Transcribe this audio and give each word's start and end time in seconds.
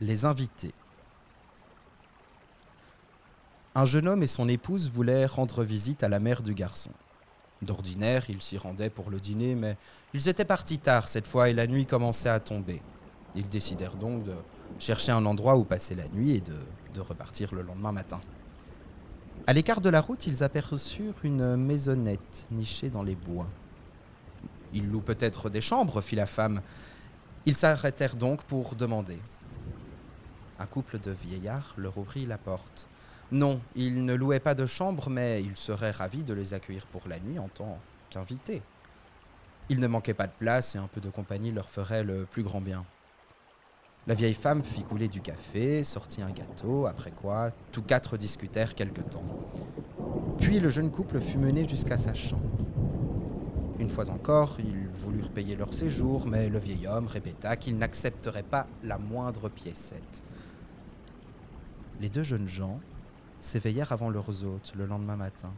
Les 0.00 0.24
invités. 0.24 0.72
Un 3.74 3.84
jeune 3.84 4.08
homme 4.08 4.22
et 4.22 4.26
son 4.26 4.48
épouse 4.48 4.90
voulaient 4.90 5.26
rendre 5.26 5.62
visite 5.62 6.02
à 6.02 6.08
la 6.08 6.18
mère 6.18 6.42
du 6.42 6.54
garçon. 6.54 6.90
D'ordinaire, 7.60 8.24
ils 8.30 8.40
s'y 8.40 8.56
rendaient 8.56 8.88
pour 8.88 9.10
le 9.10 9.20
dîner, 9.20 9.54
mais 9.54 9.76
ils 10.14 10.28
étaient 10.28 10.46
partis 10.46 10.78
tard 10.78 11.06
cette 11.08 11.26
fois 11.26 11.50
et 11.50 11.52
la 11.52 11.66
nuit 11.66 11.84
commençait 11.84 12.30
à 12.30 12.40
tomber. 12.40 12.80
Ils 13.34 13.48
décidèrent 13.50 13.96
donc 13.96 14.24
de 14.24 14.34
chercher 14.78 15.12
un 15.12 15.26
endroit 15.26 15.56
où 15.56 15.64
passer 15.64 15.94
la 15.94 16.08
nuit 16.08 16.36
et 16.36 16.40
de, 16.40 17.00
repartir 17.00 17.54
le 17.54 17.62
lendemain 17.62 17.92
matin. 17.92 18.20
À 19.46 19.52
l'écart 19.52 19.80
de 19.80 19.90
la 19.90 20.00
route, 20.00 20.26
ils 20.26 20.42
aperçurent 20.42 21.14
une 21.24 21.56
maisonnette 21.56 22.48
nichée 22.50 22.88
dans 22.88 23.02
les 23.02 23.14
bois. 23.14 23.46
Ils 24.72 24.86
louent 24.88 25.00
peut-être 25.00 25.50
des 25.50 25.60
chambres, 25.60 26.00
fit 26.00 26.16
la 26.16 26.26
femme. 26.26 26.62
Ils 27.46 27.54
s'arrêtèrent 27.54 28.16
donc 28.16 28.44
pour 28.44 28.74
demander. 28.74 29.18
Un 30.60 30.66
couple 30.66 30.98
de 30.98 31.10
vieillards 31.10 31.74
leur 31.78 31.96
ouvrit 31.96 32.26
la 32.26 32.36
porte. 32.36 32.86
Non, 33.32 33.60
ils 33.74 34.04
ne 34.04 34.14
louaient 34.14 34.40
pas 34.40 34.54
de 34.54 34.66
chambre, 34.66 35.08
mais 35.08 35.42
ils 35.42 35.56
seraient 35.56 35.90
ravis 35.90 36.22
de 36.22 36.34
les 36.34 36.52
accueillir 36.52 36.86
pour 36.86 37.08
la 37.08 37.18
nuit 37.18 37.38
en 37.38 37.48
tant 37.48 37.78
qu'invités. 38.10 38.60
Il 39.70 39.80
ne 39.80 39.86
manquait 39.86 40.12
pas 40.12 40.26
de 40.26 40.32
place 40.38 40.74
et 40.74 40.78
un 40.78 40.86
peu 40.86 41.00
de 41.00 41.08
compagnie 41.08 41.50
leur 41.50 41.70
ferait 41.70 42.04
le 42.04 42.26
plus 42.26 42.42
grand 42.42 42.60
bien. 42.60 42.84
La 44.06 44.14
vieille 44.14 44.34
femme 44.34 44.62
fit 44.62 44.82
couler 44.82 45.08
du 45.08 45.22
café, 45.22 45.82
sortit 45.82 46.20
un 46.20 46.30
gâteau, 46.30 46.86
après 46.86 47.12
quoi 47.12 47.52
tous 47.72 47.82
quatre 47.82 48.18
discutèrent 48.18 48.74
quelque 48.74 49.00
temps. 49.00 49.24
Puis 50.38 50.60
le 50.60 50.68
jeune 50.68 50.90
couple 50.90 51.22
fut 51.22 51.38
mené 51.38 51.66
jusqu'à 51.66 51.96
sa 51.96 52.12
chambre. 52.12 52.42
Une 53.78 53.88
fois 53.88 54.10
encore, 54.10 54.58
ils 54.58 54.88
voulurent 54.88 55.30
payer 55.30 55.56
leur 55.56 55.72
séjour, 55.72 56.26
mais 56.26 56.50
le 56.50 56.58
vieil 56.58 56.86
homme 56.86 57.06
répéta 57.06 57.56
qu'il 57.56 57.78
n'accepterait 57.78 58.42
pas 58.42 58.66
la 58.84 58.98
moindre 58.98 59.48
piécette. 59.48 60.22
Les 62.00 62.08
deux 62.08 62.22
jeunes 62.22 62.48
gens 62.48 62.80
s'éveillèrent 63.40 63.92
avant 63.92 64.08
leurs 64.08 64.44
hôtes 64.44 64.72
le 64.74 64.86
lendemain 64.86 65.16
matin. 65.16 65.52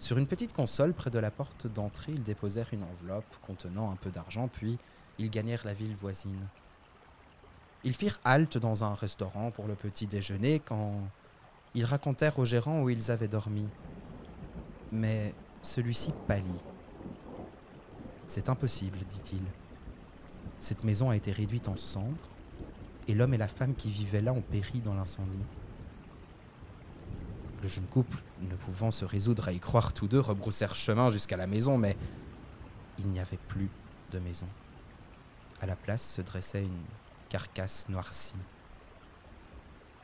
Sur 0.00 0.18
une 0.18 0.26
petite 0.26 0.52
console 0.52 0.92
près 0.92 1.10
de 1.10 1.20
la 1.20 1.30
porte 1.30 1.68
d'entrée, 1.68 2.12
ils 2.12 2.22
déposèrent 2.22 2.72
une 2.72 2.82
enveloppe 2.82 3.36
contenant 3.46 3.92
un 3.92 3.96
peu 3.96 4.10
d'argent, 4.10 4.48
puis 4.48 4.76
ils 5.18 5.30
gagnèrent 5.30 5.64
la 5.64 5.74
ville 5.74 5.94
voisine. 5.94 6.48
Ils 7.84 7.94
firent 7.94 8.18
halte 8.24 8.58
dans 8.58 8.82
un 8.82 8.94
restaurant 8.96 9.52
pour 9.52 9.68
le 9.68 9.76
petit 9.76 10.08
déjeuner 10.08 10.58
quand 10.58 11.00
ils 11.74 11.84
racontèrent 11.84 12.40
au 12.40 12.44
gérant 12.44 12.82
où 12.82 12.90
ils 12.90 13.12
avaient 13.12 13.28
dormi. 13.28 13.68
Mais 14.90 15.32
celui-ci 15.62 16.12
pâlit. 16.26 16.62
C'est 18.26 18.48
impossible, 18.48 18.98
dit-il. 19.08 19.42
Cette 20.58 20.82
maison 20.82 21.10
a 21.10 21.16
été 21.16 21.30
réduite 21.30 21.68
en 21.68 21.76
cendres 21.76 22.28
et 23.06 23.14
l'homme 23.14 23.34
et 23.34 23.38
la 23.38 23.48
femme 23.48 23.76
qui 23.76 23.90
vivaient 23.90 24.22
là 24.22 24.32
ont 24.32 24.42
péri 24.42 24.80
dans 24.80 24.94
l'incendie. 24.94 25.38
Le 27.62 27.68
jeune 27.68 27.86
couple, 27.86 28.22
ne 28.40 28.54
pouvant 28.54 28.90
se 28.90 29.04
résoudre 29.04 29.48
à 29.48 29.52
y 29.52 29.58
croire 29.58 29.92
tous 29.92 30.06
deux, 30.06 30.20
rebroussèrent 30.20 30.76
chemin 30.76 31.10
jusqu'à 31.10 31.36
la 31.36 31.46
maison, 31.46 31.76
mais 31.76 31.96
il 32.98 33.08
n'y 33.08 33.18
avait 33.18 33.38
plus 33.48 33.68
de 34.12 34.18
maison. 34.20 34.46
À 35.60 35.66
la 35.66 35.74
place 35.74 36.02
se 36.02 36.22
dressait 36.22 36.62
une 36.62 36.84
carcasse 37.28 37.88
noircie. 37.88 38.36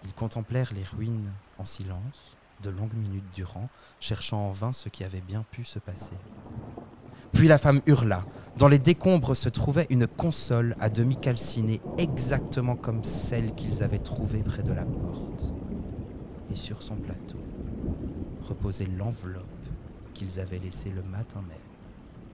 Ils 0.05 0.15
contemplèrent 0.15 0.73
les 0.75 0.83
ruines 0.83 1.33
en 1.59 1.65
silence, 1.65 2.37
de 2.63 2.71
longues 2.71 2.95
minutes 2.95 3.33
durant, 3.35 3.69
cherchant 4.01 4.49
en 4.49 4.53
vain 4.53 4.73
ce 4.73 4.89
qui 4.89 5.05
avait 5.05 5.21
bien 5.21 5.45
pu 5.51 5.65
se 5.65 5.79
passer. 5.79 6.17
Puis 7.33 7.49
la 7.49 7.59
femme 7.59 7.81
hurla. 7.87 8.25
Dans 8.57 8.69
les 8.69 8.79
décombres 8.79 9.37
se 9.37 9.49
trouvait 9.49 9.87
une 9.91 10.07
console 10.07 10.77
à 10.81 10.89
demi 10.89 11.17
calcinée, 11.17 11.81
exactement 11.99 12.77
comme 12.77 13.05
celle 13.05 13.55
qu'ils 13.55 13.83
avaient 13.83 13.99
trouvée 13.99 14.43
près 14.43 14.63
de 14.63 14.73
la 14.73 14.85
porte. 14.85 15.55
Et 16.51 16.57
sur 16.57 16.83
son 16.83 16.97
plateau 16.97 17.39
reposait 18.43 18.87
l'enveloppe 18.87 19.45
qu'ils 20.13 20.41
avaient 20.41 20.59
laissée 20.59 20.91
le 20.91 21.03
matin 21.03 21.43
même. 21.43 21.74